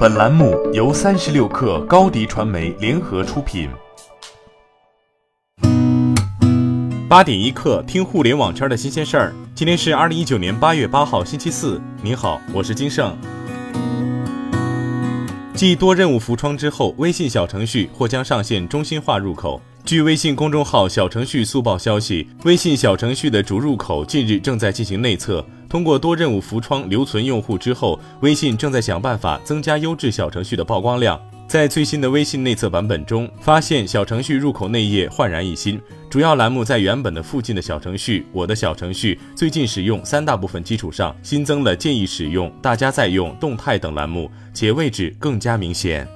[0.00, 3.68] 本栏目由三十六氪高低传媒联合出品。
[7.06, 9.34] 八点一刻，听互联网圈的新鲜事儿。
[9.54, 11.78] 今天是二零一九年八月八号，星期四。
[12.00, 13.14] 您好，我是金盛。
[15.54, 19.60] 继多任务浮窗之后，微信小程序或将上线中心化入口。
[19.84, 25.44] 据微信公众号小程序速报消息，微信小程序的主入口近日正在进行内测。
[25.70, 31.18] 通过多任务浮窗留存用户之后，微信正在想办法增加优质小程序的曝光量。
[31.46, 46.06] 在最新的微信内测版本中，发现小程序入口内页焕然一新，主要栏目在原本的附近的小程序、我的小程序、最近使用三大部分基础上，新增了建议使用、大家在用、动态等栏目，且位置更加明显。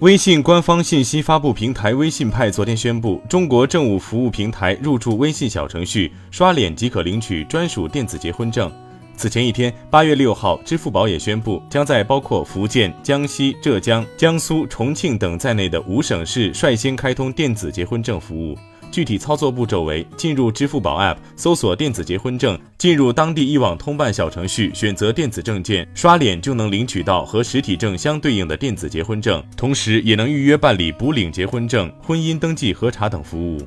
[0.00, 8.70] 微信官方信息发布平台微信派昨天宣布，中国政务服务平台入驻微信小程序，刷脸即可领取专属电子结婚证。
[9.16, 18.56] 此前一天，八月六号，支付宝也宣布，将在包括福建、江西、浙江、江苏、重庆等在内的五省市率先开通电子结婚证服务。
[18.90, 33.60] 具体操作步骤为：进入支付宝 App，搜索电子结婚证，进入当地一网通办小程序，选择电子证件，刷脸就能领取到和实体证相对应的电子结婚证，同时也能预约办理补领结婚证、婚姻登记核查等服务。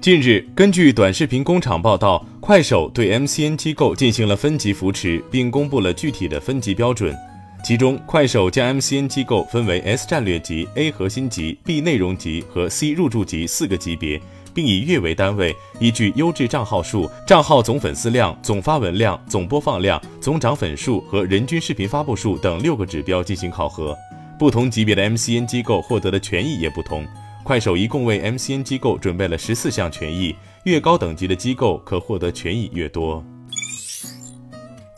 [0.00, 7.14] 近日，根据短视频工厂报道，快手对 MCN 机构进行了分级扶持，并公布了具体的分级标准。
[7.64, 14.18] 其中，快手将 MCN 机构分为 S 战略级、A 核心级、B 内容级和 C 入驻级四个级别，
[14.54, 23.94] 并以月为单位，依据优质账号数、账号总粉丝量、总发文量、总播放量、总涨粉数和人均视频发布数等六个指标进行考核。
[24.38, 27.06] 不同级别的 MCN 机构获得的权益也不同。
[27.44, 33.22] 快手一共为 MCN 机构准备了十四项权益，越高等级的机构可获得权益越多。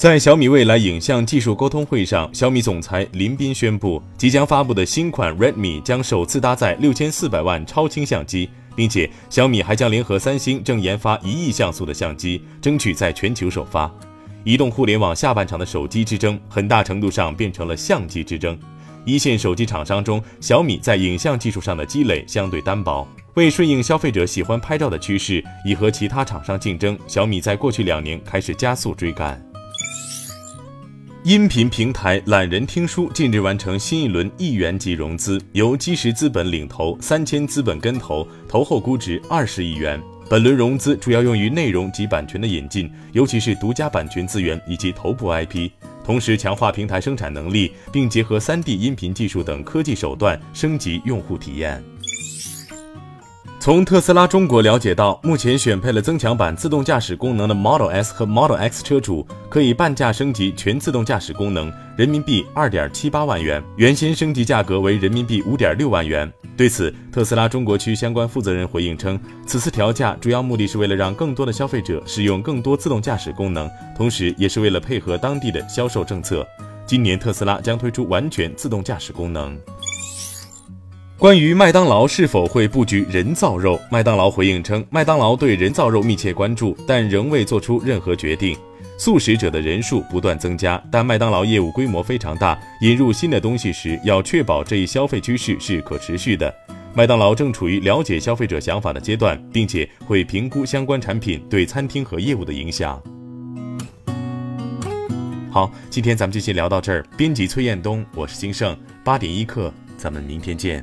[0.00, 13.92] 在小米未来影像技术沟通会上，小米总裁林斌宣布，即将发布的新款 Redmi 将首次搭载六千四百万超清相机，并且小米还将联合三星正研发一亿像素的相机，争取在全球首发。
[14.42, 18.58] 移动互联网下半场的手机之争，很大程度上变成了相机之争。
[19.04, 29.49] 一线手机厂商中，小米在影像技术上的积累相对单薄，为顺应消费者喜欢拍照的趋势，以和其他厂商竞争，小米在过去两年开始加速追赶。
[31.22, 40.00] 音频平台懒人听书近日完成新一轮亿元级融资，由基石资本领投，三千资本跟投，投后估值二十亿元。
[40.30, 45.68] 本轮融资主要用于内容及版权的引进，尤其是独家版权资源以及头部 IP，
[46.02, 51.84] 同时强化平台生产能力，并结合 3D 音频技术等科技手段升级用户体验。
[53.60, 66.32] 从特斯拉中国了解到，目前选配了增强版自动驾驶功能的 Model S 和 Model X 车主可以半价升级全自动驾驶功能，人民币二点七八万元，原先升级价格为人民币五点六万元。
[66.56, 76.48] 对此，特斯拉中国区相关负责人回应称，此次调价主要目的是为了让更多的消费者使用更多自动驾驶功能，同时也是为了配合当地的销售政策。
[76.86, 79.56] 今年特斯拉将推出完全自动驾驶功能。
[81.20, 88.56] 关于麦当劳是否会布局人造肉，麦当劳回应称，麦当劳对人造肉密切关注，但仍未做出任何决定。
[88.96, 96.50] 素食者的人数不断增加，但麦当劳业务规模非常大，引入新的东西时要确保这一消费趋势是可持续的。
[96.94, 102.98] 麦当劳正处于了解消费者想法的阶段，并且会评估相关产品对餐厅和业务的影响。
[105.50, 107.04] 好，今天咱们就先聊到这儿。
[107.14, 110.82] 编辑崔彦东，我是金盛，八点一刻，咱们明天见。